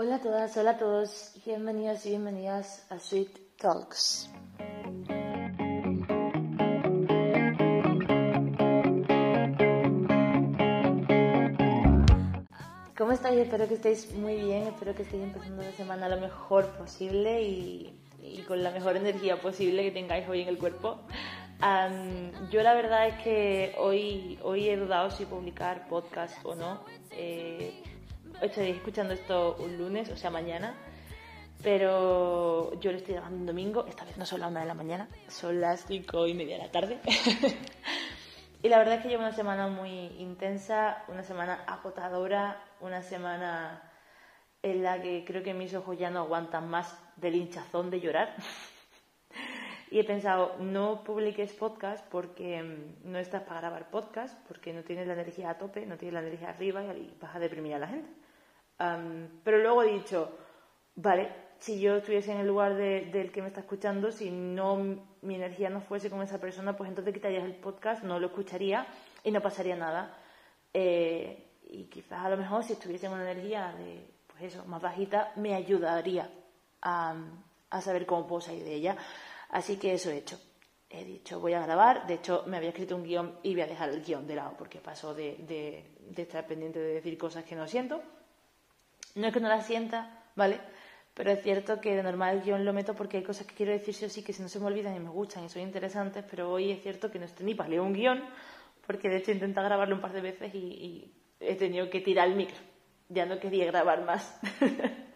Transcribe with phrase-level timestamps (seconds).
[0.00, 4.30] Hola a todas, hola a todos, bienvenidos y bienvenidas a Sweet Talks.
[12.96, 13.40] ¿Cómo estáis?
[13.40, 17.92] Espero que estéis muy bien, espero que estéis empezando la semana lo mejor posible y,
[18.22, 21.00] y con la mejor energía posible que tengáis hoy en el cuerpo.
[21.60, 26.84] Am, yo la verdad es que hoy, hoy he dudado si publicar podcast o no.
[27.10, 27.82] Eh,
[28.42, 30.74] estaréis escuchando esto un lunes, o sea, mañana.
[31.62, 34.74] Pero yo lo estoy grabando un domingo, esta vez no son las una de la
[34.74, 37.00] mañana, son las cinco y media de la tarde.
[38.62, 43.82] y la verdad es que llevo una semana muy intensa, una semana agotadora, una semana
[44.62, 48.36] en la que creo que mis ojos ya no aguantan más del hinchazón de llorar.
[49.90, 54.84] y he pensado, no publiques podcast porque mm, no estás para grabar podcast, porque no
[54.84, 57.80] tienes la energía a tope, no tienes la energía arriba y vas a deprimir a
[57.80, 58.27] la gente.
[58.78, 60.30] Am, pero luego he dicho,
[60.94, 61.28] vale,
[61.58, 64.76] si yo estuviese en el lugar de- del que me está escuchando, si no
[65.22, 68.86] mi energía no fuese con esa persona, pues entonces quitarías el podcast, no lo escucharía
[69.24, 70.16] y no pasaría nada.
[70.72, 74.80] Eh, y quizás a lo mejor si estuviese en una energía de, pues eso, más
[74.80, 76.30] bajita, me ayudaría
[76.82, 77.14] a,
[77.70, 78.96] a saber cómo puedo salir de ella.
[79.50, 80.38] Así que eso he hecho.
[80.90, 82.06] He dicho, voy a grabar.
[82.06, 84.54] De hecho, me había escrito un guion y voy a dejar el guion de lado
[84.56, 88.00] porque paso de, de, de estar pendiente de decir cosas que no siento.
[89.14, 90.60] No es que no las sienta, ¿vale?
[91.14, 93.72] Pero es cierto que de normal el guion lo meto porque hay cosas que quiero
[93.72, 95.62] decir sí o sí que si no se me olvidan y me gustan y son
[95.62, 98.22] interesantes, pero hoy es cierto que no estoy ni para leer un guion
[98.86, 102.00] porque de hecho he intentado grabarlo un par de veces y, y he tenido que
[102.00, 102.56] tirar el micro.
[103.08, 104.40] Ya no quería grabar más.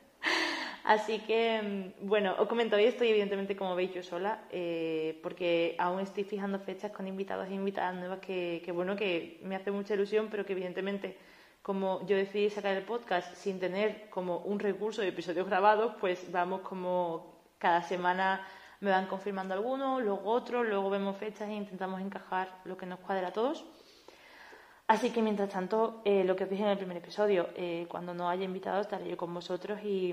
[0.84, 5.76] Así que, mm, bueno, os comento, hoy estoy evidentemente, como veis, yo sola, eh, porque
[5.78, 9.70] aún estoy fijando fechas con invitados e invitadas nuevas que, que, bueno, que me hace
[9.70, 11.16] mucha ilusión, pero que evidentemente,
[11.62, 16.30] como yo decidí sacar el podcast sin tener como un recurso de episodios grabados, pues
[16.32, 18.46] vamos como cada semana
[18.80, 22.98] me van confirmando algunos, luego otros, luego vemos fechas e intentamos encajar lo que nos
[22.98, 23.64] cuadra a todos.
[24.88, 28.12] Así que mientras tanto, eh, lo que os dije en el primer episodio, eh, cuando
[28.12, 30.12] no haya invitado estaré yo con vosotros y,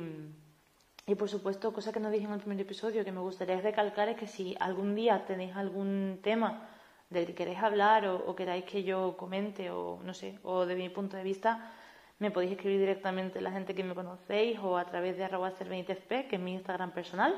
[1.08, 4.08] y por supuesto, cosa que no dije en el primer episodio, que me gustaría recalcar
[4.10, 6.70] es que si algún día tenéis algún tema
[7.10, 10.76] del que queréis hablar o, o queráis que yo comente o no sé, o de
[10.76, 11.74] mi punto de vista,
[12.20, 16.28] me podéis escribir directamente la gente que me conocéis o a través de arroba cervenitesp,
[16.30, 17.34] que es mi Instagram personal,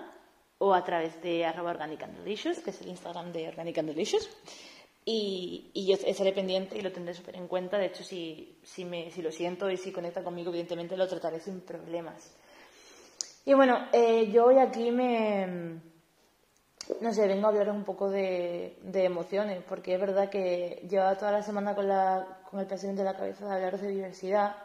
[0.58, 3.90] o a través de arroba organic and delicious, que es el Instagram de Organic and
[3.90, 4.30] Delicious.
[5.04, 7.80] Y, y yo estaré pendiente y lo tendré súper en cuenta.
[7.80, 11.40] De hecho, si, si, me, si lo siento y si conecta conmigo, evidentemente lo trataré
[11.40, 12.36] sin problemas.
[13.46, 15.82] Y bueno, eh, yo hoy aquí me.
[17.00, 21.32] No sé, vengo a hablaros un poco de, emociones, porque es verdad que llevaba toda
[21.32, 24.56] la semana con, la, con el pensamiento en la cabeza de hablaros de diversidad,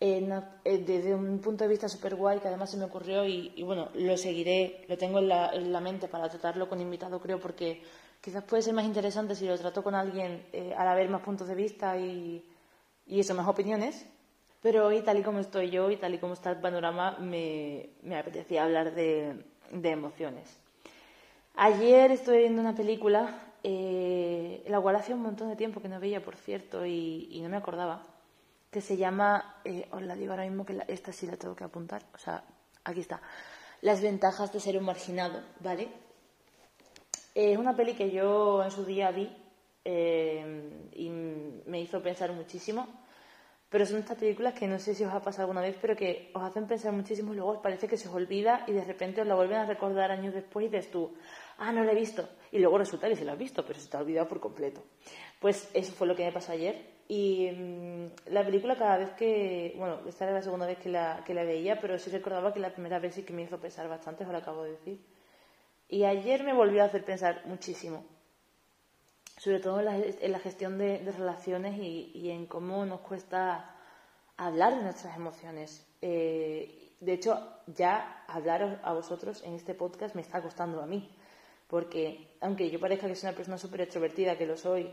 [0.00, 0.28] eh,
[0.64, 3.88] eh, desde un punto de vista súper guay, que además se me ocurrió y, bueno,
[3.94, 7.82] lo seguiré, lo tengo en la, en la mente para tratarlo con invitado, creo, porque
[8.20, 11.48] quizás puede ser más interesante si lo trato con alguien eh, al haber más puntos
[11.48, 12.44] de vista y,
[13.06, 14.06] y eso, más opiniones.
[14.62, 17.90] Pero hoy, tal y como estoy yo y tal y como está el panorama, me,
[18.02, 20.65] me apetecía hablar de, de emociones.
[21.58, 25.98] Ayer estuve viendo una película, eh, la cual hacía un montón de tiempo que no
[25.98, 28.02] veía, por cierto, y, no me acordaba,
[28.70, 31.56] que se llama, eh, os la digo ahora mismo que la- esta sí la tengo
[31.56, 32.44] que apuntar, o sea,
[32.84, 33.20] aquí está,
[33.82, 35.88] Las ventajas de ser un marginado, ¿vale?
[37.34, 39.30] Es una peli que yo en su día vi
[39.84, 42.86] eh, y me hizo pensar muchísimo.
[43.68, 46.30] Pero son estas películas que no sé si os ha pasado alguna vez, pero que
[46.34, 49.20] os hacen pensar muchísimo y luego os parece que se os olvida y de repente
[49.20, 51.12] os la vuelven a recordar años después y dices tú,
[51.58, 52.28] ah, no la he visto.
[52.52, 54.82] Y luego resulta que sí la has visto, pero se te ha olvidado por completo.
[55.40, 56.96] Pues eso fue lo que me pasó ayer.
[57.08, 61.22] Y mm, la película cada vez que, bueno, esta era la segunda vez que la,
[61.26, 64.30] veía, pero sí recordaba que la primera vez sí que me hizo pensar bastante, os
[64.30, 65.04] lo acabo de decir.
[65.88, 68.04] Y ayer me volvió a hacer pensar muchísimo
[69.36, 73.76] sobre todo en la, gestión de, relaciones y, en cómo nos cuesta
[74.36, 75.86] hablar de nuestras emociones.
[76.00, 81.10] Eh, de hecho, ya hablar a vosotros en este podcast me está costando a mí,
[81.68, 84.90] porque aunque yo parezca que soy una persona súper extrovertida, que lo soy,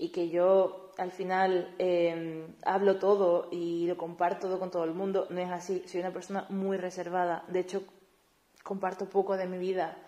[0.00, 4.94] y que yo al final eh, hablo todo y lo comparto todo con todo el
[4.94, 5.82] mundo, no es así.
[5.86, 7.44] Soy una persona muy reservada.
[7.48, 7.84] De hecho,
[8.62, 9.98] comparto poco de mi vida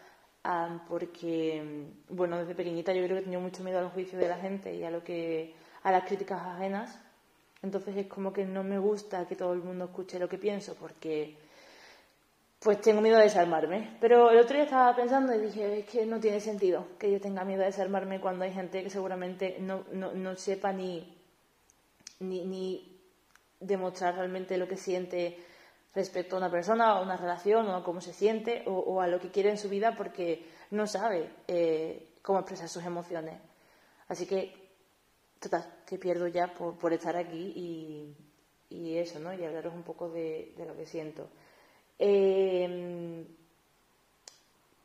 [0.45, 4.39] ah, porque, bueno, desde pequeñita yo creo que tenido mucho miedo al juicio de la
[4.39, 6.99] gente y a lo que a las críticas ajenas.
[7.61, 10.75] Entonces es como que no me gusta que todo el mundo escuche lo que pienso
[10.75, 11.37] porque
[12.63, 13.97] pues tengo miedo de desarmarme.
[14.01, 17.21] Pero el otro día estaba pensando y dije, es que no tiene sentido que yo
[17.21, 21.23] tenga miedo de desarmarme cuando hay gente que seguramente no, no, no sepa ni,
[22.21, 22.89] ni,
[23.61, 25.39] demostrar realmente lo que siente
[25.95, 29.21] respecto a una persona, a una relación, o a cómo se siente, o, a lo
[29.21, 33.41] que quiere en su vida porque no sabe eh, cómo expresar sus emociones.
[34.09, 34.53] Así que,
[35.39, 38.17] total, que pierdo ya por, estar aquí
[38.71, 39.35] y, eso, ¿no?
[39.35, 41.29] Y hablaros un poco de, lo que siento.
[41.99, 43.27] Em,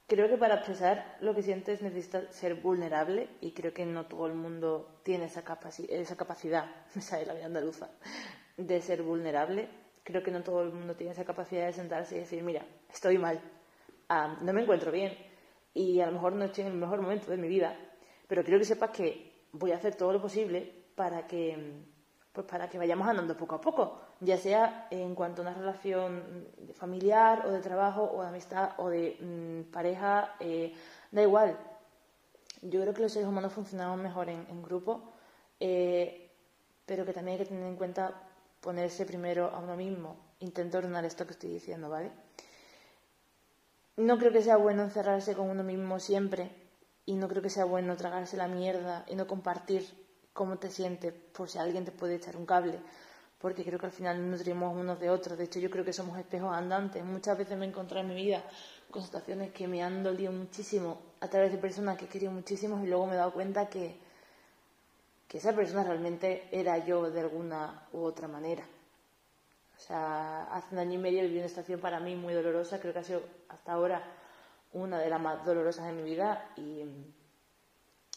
[0.08, 4.28] creo que para expresar lo que sientes necesitas ser vulnerable y creo que no todo
[4.28, 5.44] el mundo tiene esa,
[5.90, 6.66] esa capacidad,
[6.96, 7.90] me sale la vida andaluza,
[8.58, 9.70] de ser vulnerable.
[10.04, 13.18] Creo que no todo el mundo tiene esa capacidad de sentarse y decir, mira, estoy
[13.18, 13.42] mal,
[14.42, 15.18] no me encuentro bien
[15.74, 17.76] y a lo mejor no estoy en el mejor momento de mi vida,
[18.28, 21.84] pero quiero que sepas que voy a hacer todo lo posible para que,
[22.34, 26.48] pues para que vayamos andando poco a poco, ya sea en cuanto a una relación
[26.74, 30.74] familiar o de trabajo o de amistad o de mm, pareja, eh,
[31.12, 31.58] da igual.
[32.62, 35.14] Yo creo que los seres humanos funcionamos mejor en, grupo,
[35.60, 36.32] eh,
[36.86, 38.14] pero que también hay que tener en cuenta
[38.62, 40.16] ponerse primero a uno mismo.
[40.40, 42.12] Intento ordenar esto que estoy diciendo, ¿vale?
[43.96, 46.52] No creo que sea bueno encerrarse con uno mismo siempre
[47.06, 49.88] y no creo que sea bueno tragarse la mierda y no compartir
[50.34, 52.80] cómo te sientes por si alguien te puede echar un cable,
[53.40, 55.38] porque creo que al final nos nutrimos unos de otros.
[55.38, 57.04] De hecho, yo creo que somos espejos andantes.
[57.04, 58.44] Muchas veces me he encontrado en mi vida
[58.90, 62.84] con situaciones que me han dolido muchísimo a través de personas que he querido muchísimo
[62.84, 64.08] y luego me he dado cuenta que
[65.28, 68.64] que esa persona realmente era yo de alguna u otra manera.
[69.76, 72.94] O sea, hace un año y medio viví una estación para mí muy dolorosa, creo
[72.94, 74.02] que ha sido hasta ahora
[74.74, 76.84] una de las más dolorosas de mi vida y,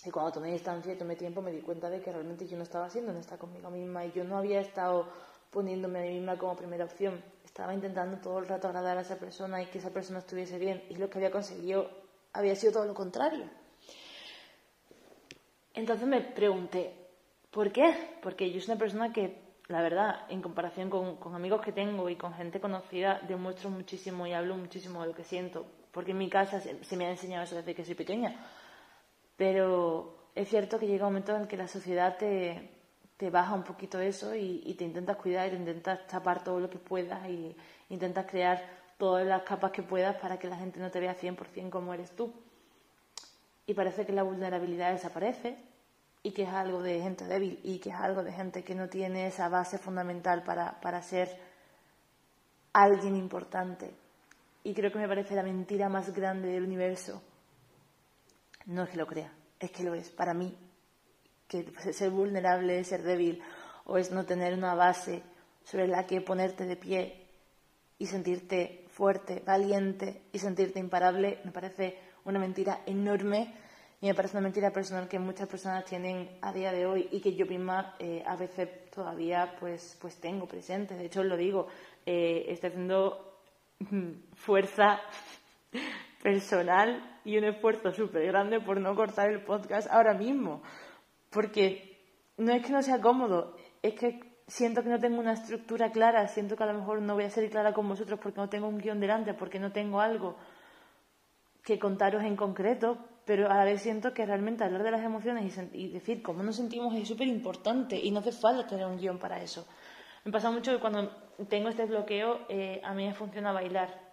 [0.05, 2.63] y cuando tomé distancia y tomé tiempo me di cuenta de que realmente yo no
[2.63, 5.07] estaba siendo honesta conmigo misma y yo no había estado
[5.51, 7.23] poniéndome a mí misma como primera opción.
[7.45, 10.83] Estaba intentando todo el rato agradar a esa persona y que esa persona estuviese bien
[10.89, 11.91] y lo que había conseguido
[12.33, 13.45] había sido todo lo contrario.
[15.75, 17.01] Entonces me pregunté,
[17.51, 17.93] ¿Por qué?
[18.23, 19.37] Porque yo soy una persona que,
[19.67, 24.33] la verdad, en comparación con, amigos que tengo y con gente conocida, demuestro muchísimo y
[24.33, 25.67] hablo muchísimo de lo que siento.
[25.91, 28.37] Porque en mi casa se, me ha enseñado eso desde que soy pequeña.
[29.41, 32.69] Pero es cierto que llega un momento en que la sociedad te,
[33.31, 37.27] baja un poquito eso y, te intentas cuidar te intentas tapar todo lo que puedas
[37.27, 37.57] y
[37.89, 38.63] intentas crear
[38.99, 42.11] todas las capas que puedas para que la gente no te vea 100% como eres
[42.11, 42.35] tú.
[43.65, 45.57] Y parece que la vulnerabilidad desaparece
[46.23, 48.91] y que es algo de gente débil y que es algo de gente que no
[48.91, 51.35] tiene esa base fundamental para, para ser
[52.75, 53.91] alguien importante.
[54.65, 57.23] Y creo que me parece la mentira más grande del universo.
[58.71, 60.11] No es que lo crea, es que lo es.
[60.11, 60.57] Para mí,
[61.49, 63.43] que ser vulnerable ser débil
[63.85, 65.25] o es no tener una base
[65.65, 67.27] sobre la que ponerte de pie
[67.99, 73.53] y sentirte fuerte, valiente y sentirte imparable, me parece una mentira enorme
[74.01, 77.21] y me parece una mentira personal que muchas personas tienen a día de hoy y
[77.21, 80.95] que yo misma eh, a veces todavía pues, pues tengo presente.
[80.95, 81.67] De hecho, os lo digo,
[82.07, 83.41] eh, estoy haciendo
[84.35, 85.01] fuerza
[86.23, 90.63] personal y un esfuerzo súper grande por no cortar el podcast ahora mismo.
[91.31, 91.99] Porque
[92.37, 96.27] no es que no sea cómodo, es que siento que no tengo una estructura clara,
[96.27, 98.69] siento que a lo mejor no voy a ser clara con vosotros porque no tengo
[98.69, 100.37] un guion delante, porque no tengo algo
[101.63, 105.57] que contaros en concreto, pero a la vez siento que realmente hablar de las emociones
[105.73, 109.19] y, decir cómo nos sentimos es súper importante y no hace falta tener un guion
[109.19, 109.67] para eso.
[110.25, 111.11] Me pasa mucho que cuando
[111.49, 114.10] tengo este bloqueo, eh, a mí me funciona bailar,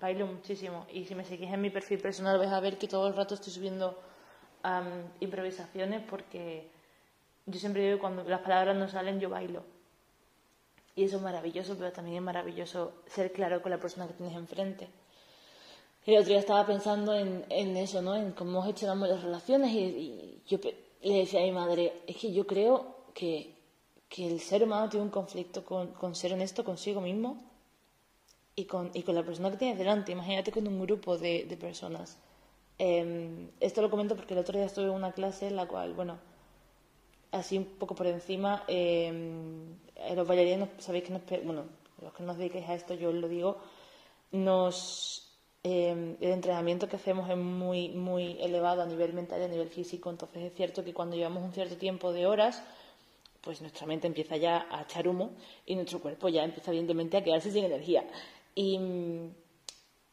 [0.00, 3.06] bailo muchísimo y si me seguís en mi perfil personal vais a ver que todo
[3.08, 3.98] el rato estoy subiendo
[5.20, 6.68] improvisaciones porque
[7.46, 9.62] yo siempre digo que cuando las palabras no salen yo bailo.
[10.94, 14.36] Y eso es maravilloso, pero también es maravilloso ser claro con la persona que tienes
[14.36, 14.88] enfrente.
[16.04, 18.16] El otro día estaba pensando en, eso, ¿no?
[18.16, 20.58] En cómo gestionamos las relaciones y, yo
[21.02, 23.54] le decía a mi madre, es que yo creo que,
[24.16, 27.49] el ser humano tiene un conflicto con, ser honesto consigo mismo
[28.60, 30.12] y con, y con la persona que tienes delante.
[30.12, 32.18] Imagínate con un grupo de, personas.
[32.78, 35.92] Em, esto lo comento porque el otro día estuve en una clase en la cual,
[35.94, 36.18] bueno,
[37.32, 39.76] así un poco por encima, em,
[40.14, 41.64] los bailarines, sabéis que nos, bueno,
[42.00, 43.58] los que nos dedicáis a esto, yo os lo digo,
[44.32, 45.30] nos
[45.62, 49.68] Em, el entrenamiento que hacemos es muy, muy elevado a nivel mental y a nivel
[49.68, 52.62] físico, entonces es cierto que cuando llevamos un cierto tiempo de horas,
[53.42, 55.32] pues nuestra mente empieza ya a echar humo
[55.66, 58.04] y nuestro cuerpo ya empieza evidentemente a quedarse sin energía.
[58.54, 58.78] Y,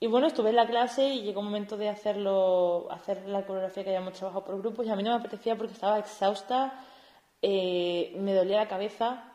[0.08, 3.89] bueno, estuve en la clase y llegó un momento de hacerlo, hacer la coreografía que
[3.89, 6.86] habíamos trabajado por grupos y a mí no me apetecía porque estaba exhausta,
[7.41, 9.34] eh, me dolía la cabeza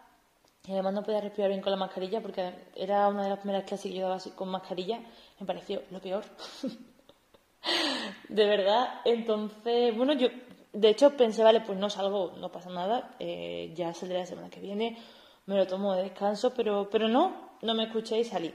[0.66, 3.64] y además no podía respirar bien con la mascarilla porque era una de las primeras
[3.64, 5.00] clases que yo daba así con mascarilla
[5.40, 6.24] me pareció lo peor.
[8.28, 9.00] de verdad.
[9.04, 10.28] Entonces, bueno, yo
[10.72, 14.50] de hecho pensé, vale, pues no salgo, no pasa nada, eh, ya saldré la semana
[14.50, 14.96] que viene,
[15.46, 18.54] me lo tomo de descanso, pero, pero no, no me escuché y salí.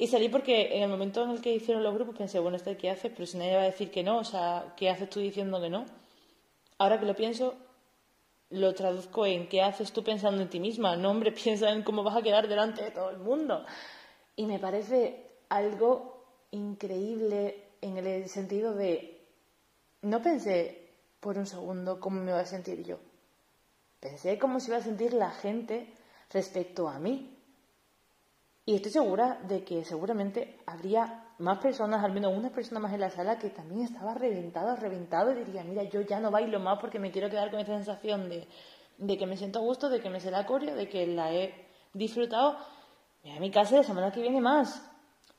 [0.00, 2.74] Y salí porque en el momento en el que hicieron los grupos pensé, bueno, ¿este
[2.78, 3.12] qué haces?
[3.12, 5.68] Pero si nadie va a decir que no, o sea, ¿qué haces tú diciendo que
[5.68, 5.84] no?
[6.78, 7.54] Ahora que lo pienso,
[8.48, 10.96] lo traduzco en ¿qué haces tú pensando en ti misma?
[10.96, 13.66] No, hombre, piensa en cómo vas a quedar delante de todo el mundo.
[14.36, 19.22] Y me parece algo increíble en el sentido de,
[20.00, 22.96] no pensé por un segundo cómo me voy a sentir yo.
[24.00, 25.92] Pensé cómo se iba a sentir la gente
[26.30, 27.29] respecto a mí.
[28.70, 33.00] Y estoy segura de que seguramente habría más personas, al menos una persona más en
[33.00, 36.78] la sala, que también estaba reventado, reventado, y diría, mira, yo ya no bailo más
[36.78, 38.46] porque me quiero quedar con esta sensación de,
[38.96, 41.34] de que me siento a gusto, de que me sé la coreo, de que la
[41.34, 41.52] he
[41.94, 42.58] disfrutado.
[43.24, 44.88] voy a mi casa la semana que viene más.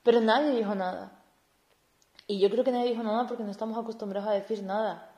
[0.02, 1.24] Pero nadie dijo nada.
[2.26, 5.10] Y yo creo que nadie dijo nada porque no estamos acostumbrados a decir nada.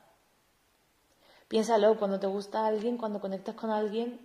[1.49, 4.21] Piénsalo, cuando te gusta alguien, cuando conectas con alguien,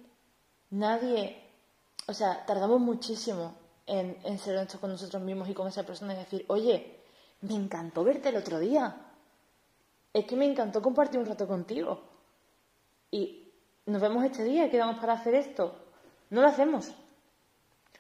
[0.71, 1.43] nadie,
[2.07, 6.19] o sea, tardamos muchísimo en, ser honestos con nosotros mismos y con esa persona y
[6.19, 7.01] decir, oye,
[7.43, 8.97] me encantó verte el otro día.
[10.13, 12.03] Es que me encantó compartir un rato contigo.
[13.11, 13.53] Y
[13.87, 15.75] nos vemos este día quedamos para hacer esto.
[16.31, 16.93] No lo hacemos.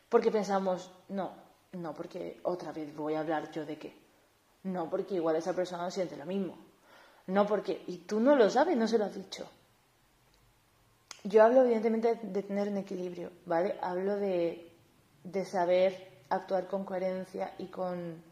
[0.08, 1.32] Porque pensamos, no,
[1.72, 3.96] no, porque otra vez voy a hablar yo de qué.
[4.64, 6.58] No, porque igual esa persona no siente lo mismo.
[7.26, 7.84] No, porque.
[7.86, 9.48] Y tú no lo sabes, no se lo has dicho.
[11.24, 13.78] Yo hablo, evidentemente, de tener un equilibrio, ¿vale?
[13.82, 14.69] Hablo de,
[15.24, 18.22] de saber actuar con coherencia y con.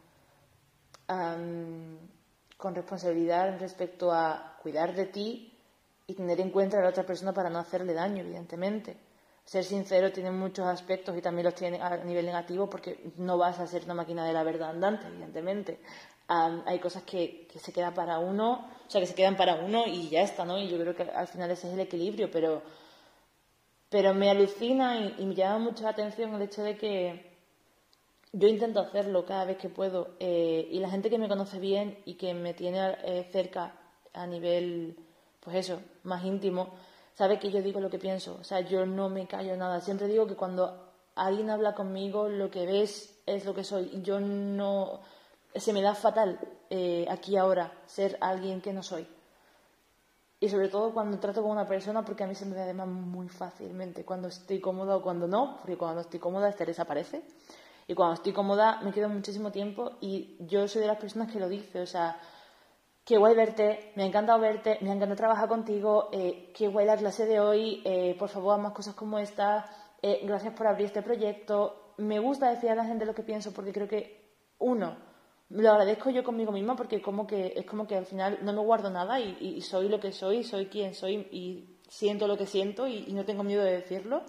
[1.06, 5.58] con responsabilidad respecto a cuidar de ti
[6.06, 9.08] y tener en cuenta a la otra persona para no hacerle daño, evidentemente
[9.48, 13.58] ser sincero tiene muchos aspectos y también los tiene a nivel negativo porque no vas
[13.58, 15.80] a ser una máquina de la verdad andante, evidentemente.
[16.28, 20.10] hay cosas que, se quedan para uno, o sea, que se quedan para uno y
[20.10, 20.58] ya está, ¿no?
[20.58, 22.62] Y yo creo que al final ese es el equilibrio, pero,
[23.90, 27.36] pero me alucina y, me llama mucho la atención el hecho de que
[28.32, 31.98] yo intento hacerlo cada vez que puedo eh, y la gente que me conoce bien
[32.04, 33.74] y que me tiene eh, cerca
[34.12, 34.98] a nivel,
[35.40, 36.74] pues eso, más íntimo,
[37.14, 39.80] sabe que yo digo lo que pienso, o sea, yo no me callo nada.
[39.80, 44.00] Siempre digo que cuando alguien habla conmigo, lo que ves es lo que soy.
[44.02, 45.00] Yo no.
[45.54, 46.38] Se me da fatal
[46.70, 49.06] eh, aquí ahora ser alguien que no soy.
[50.40, 53.28] Y sobre todo cuando trato con una persona, porque a mí se me da muy
[53.28, 57.22] fácilmente cuando estoy cómoda o cuando no, porque cuando estoy cómoda este desaparece.
[57.88, 61.40] Y cuando estoy cómoda me quedo muchísimo tiempo y yo soy de las personas que
[61.40, 62.20] lo dice, o sea,
[63.04, 66.86] qué guay verte, me ha encantado verte, me ha encantado trabajar contigo, eh, qué guay
[66.86, 69.64] la clase de hoy, eh, por favor, haz más cosas como esta,
[70.02, 71.94] eh, gracias por abrir este proyecto.
[71.96, 75.07] Me gusta decir a la gente lo que pienso porque creo que, uno,
[75.50, 78.60] lo agradezco yo conmigo misma porque como que, es como que al final no me
[78.60, 82.86] guardo nada y, soy lo que soy, soy quien soy y siento lo que siento
[82.86, 84.22] y, no tengo miedo de decirlo.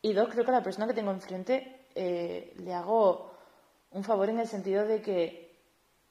[0.00, 3.32] Y dos, creo que a la persona que tengo enfrente le hago
[3.90, 5.58] un favor en el sentido de que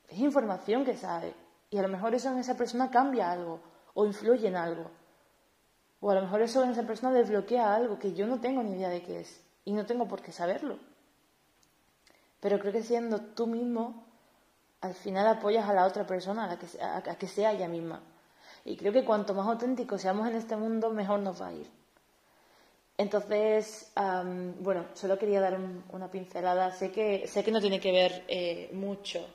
[0.07, 1.33] es información que sabe
[1.71, 3.59] y a lo mejor eso en esa persona cambia algo
[3.93, 4.91] o influye en algo.
[5.99, 8.73] O a lo mejor eso en esa persona desbloquea algo que yo no tengo ni
[8.73, 10.79] idea de qué es y no tengo por qué saberlo.
[12.39, 14.10] Pero creo que siendo tú mismo,
[14.81, 18.01] al final apoyas a la otra persona, a, la que, a, que sea ella misma.
[18.65, 21.67] Y creo que cuanto más auténticos seamos en este mundo, mejor nos va a ir.
[22.97, 23.91] Entonces,
[24.59, 25.57] bueno, solo quería dar
[25.89, 26.71] una pincelada.
[26.71, 29.25] Sé que, sé que no tiene que ver eh, mucho.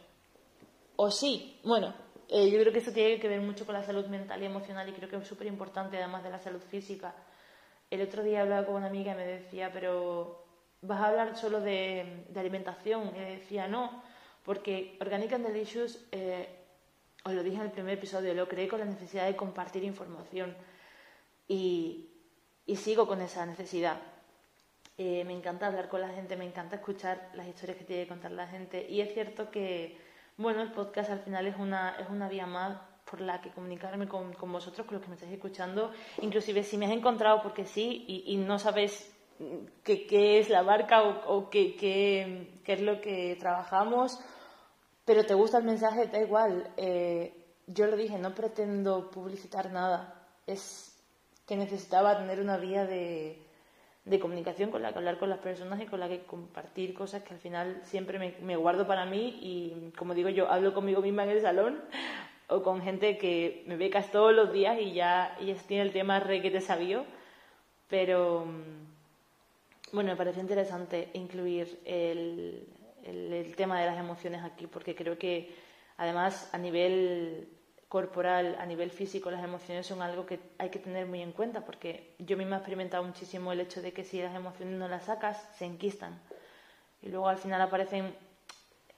[0.94, 1.92] O sí, bueno,
[2.28, 4.88] eh, yo creo que eso tiene que ver mucho con la salud mental y emocional
[4.88, 7.14] y creo que es súper importante además de la salud física.
[7.90, 10.44] El otro día hablaba con una amiga y me decía, pero
[10.82, 13.12] ¿vas a hablar solo de, alimentación?
[13.16, 14.02] Y decía, no,
[14.46, 16.48] porque Organic and Delicious, eh,
[17.24, 20.56] os lo dije en el primer episodio, lo creé con la necesidad de compartir información
[21.48, 22.08] y,
[22.76, 24.00] sigo con esa necesidad.
[24.96, 28.08] Eh, me encanta hablar con la gente, me encanta escuchar las historias que tiene que
[28.08, 29.98] contar la gente y es cierto que
[30.38, 32.78] bueno, el podcast al final es una, es una vía más
[33.10, 35.92] por la que comunicarme con, con vosotros, con los que me estáis escuchando.
[36.20, 39.16] Inclusive si me has encontrado porque sí y, no sabes
[39.82, 44.20] qué, es la marca o, qué, qué, es lo que trabajamos,
[45.06, 46.70] pero te gusta el mensaje, da igual.
[46.76, 47.32] Eh,
[47.66, 50.26] yo lo dije, no pretendo publicitar nada.
[50.46, 50.94] Es
[51.46, 53.38] que necesitaba tener una vía de,
[54.06, 57.24] de comunicación con la que hablar con las personas y con la que compartir cosas
[57.24, 61.24] que al final siempre me, guardo para mí y como digo yo hablo conmigo misma
[61.24, 61.80] en el salón
[62.48, 66.20] o con gente que me becas todos los días y ya, y tiene el tema
[66.20, 66.60] re que te
[67.88, 72.64] pero mm, bueno me parece interesante incluir el,
[73.06, 75.54] el tema de las emociones aquí porque creo que
[75.96, 77.48] además a nivel
[77.88, 81.64] corporal, a nivel físico, las emociones son algo que hay que tener muy en cuenta,
[81.64, 85.04] porque yo misma he experimentado muchísimo el hecho de que si las emociones no las
[85.04, 86.20] sacas, se enquistan.
[87.02, 88.14] Y luego al final aparecen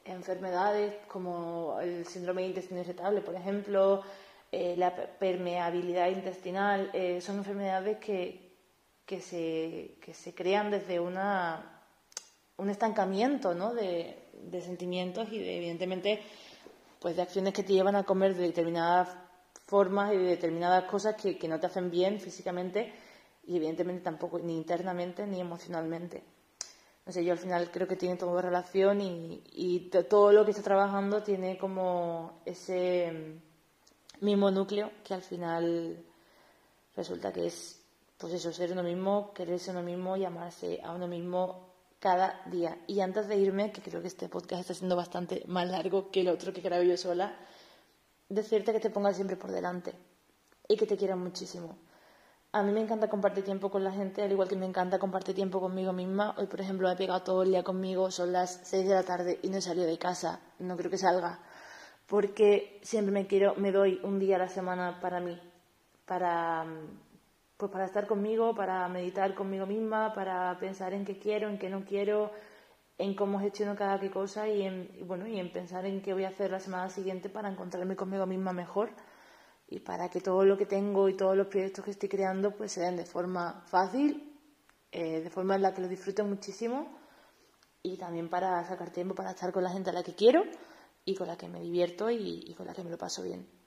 [0.05, 4.03] enfermedades como el síndrome de intestino irritable, por ejemplo,
[4.50, 8.55] eh, la permeabilidad intestinal, eh, son enfermedades que,
[9.05, 11.77] que, se, que se crean desde una,
[12.59, 13.73] un estancamiento ¿no?
[13.73, 16.21] de, de sentimientos y de, evidentemente
[17.00, 19.09] pues de acciones que te llevan a comer de determinadas
[19.67, 22.93] formas y de determinadas cosas que, que no te hacen bien físicamente
[23.47, 26.23] y evidentemente tampoco ni internamente ni emocionalmente.
[27.07, 30.50] No sé, yo al final creo que tiene todo relación y, y todo lo que
[30.50, 33.41] está trabajando tiene como ese
[34.21, 36.05] mismo núcleo que al final
[36.95, 37.81] resulta que es,
[38.19, 41.68] pues eso, ser uno mismo, quererse uno mismo, llamarse a uno mismo
[42.00, 42.78] cada día.
[42.87, 46.21] Y antes de irme, que creo que este podcast está siendo bastante más largo que
[46.21, 47.37] el otro que grabé yo sola,
[48.28, 49.95] decirte que te pongas siempre por delante
[50.69, 51.76] y que te quieras muchísimo.
[52.52, 55.35] A mí me encanta compartir tiempo con la gente, al igual que me encanta compartir
[55.35, 56.35] tiempo conmigo misma.
[56.38, 59.38] Hoy, por ejemplo, he pegado todo el día conmigo, son las 6 de la tarde
[59.43, 60.40] y no he salido de casa.
[60.59, 61.40] No creo que salga
[62.09, 65.38] porque siempre me quiero, me doy un día a la semana para mí,
[66.07, 66.64] para,
[67.59, 71.69] pues para estar conmigo, para meditar conmigo misma, para pensar en qué quiero, en qué
[71.69, 72.31] no quiero,
[72.99, 76.25] en cómo gestiono cada qué cosa y en, bueno, y en pensar en qué voy
[76.25, 78.91] a hacer la semana siguiente para encontrarme conmigo misma mejor
[79.69, 82.73] y para que todo lo que tengo y todos los proyectos que estoy creando pues
[82.73, 84.33] se den de forma fácil,
[84.93, 86.97] eh, de forma en la que lo disfrute muchísimo
[87.83, 90.45] y también para sacar tiempo para estar con la gente a la que quiero
[91.05, 93.58] y con la que me divierto y, con la que me lo paso bien.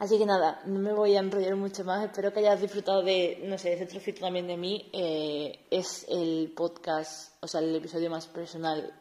[0.00, 2.02] Así que nada, no me voy a enrollar mucho más.
[2.02, 4.88] Espero que hayas disfrutado de, no sé, ese trocito también de mí.
[4.94, 8.94] Eh, es el podcast, o sea, el episodio más personal.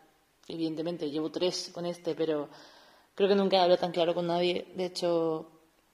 [0.46, 2.50] Evidentemente, llevo tres con este, pero
[3.16, 4.74] creo que nunca he hablado tan claro con nadie.
[4.76, 5.50] De hecho,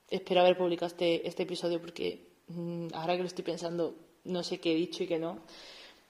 [0.10, 3.94] espero haber publicado este, este episodio porque mm, ahora que lo estoy pensando,
[4.24, 5.38] no sé qué he dicho y qué no.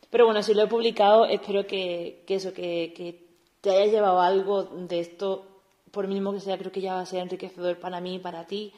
[0.10, 3.28] Pero bueno, si lo he publicado, espero que, eso, que, que
[3.60, 5.46] te hayas llevado algo de esto,
[5.92, 8.72] por mínimo que sea, creo que ya va a ser enriquecedor para mí, para ti,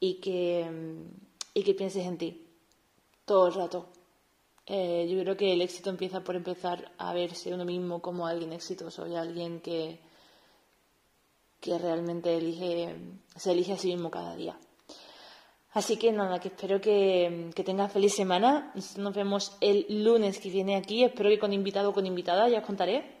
[0.00, 0.70] y que,
[1.54, 2.46] y que pienses en ti
[3.24, 3.86] todo el rato.
[4.66, 8.52] Eh, yo creo que el éxito empieza por empezar a verse uno mismo como alguien
[8.52, 10.00] exitoso y alguien que,
[11.60, 12.96] que realmente elige,
[13.36, 14.58] se elige a sí mismo cada día.
[15.72, 18.72] Así que nada, que espero que, que tengas feliz semana.
[18.96, 21.04] Nos vemos el lunes que viene aquí.
[21.04, 23.16] Espero que con invitado o con invitada, ya os contaré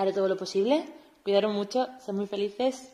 [0.00, 0.84] haré todo lo posible.
[1.22, 2.92] Cuidaros mucho, sean muy felices.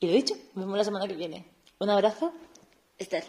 [0.00, 1.57] Y lo dicho, nos vemos la semana que viene.
[1.80, 2.32] Un abrazo,
[2.98, 3.24] Esther.